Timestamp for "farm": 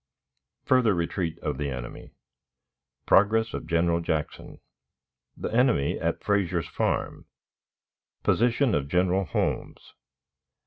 6.67-7.27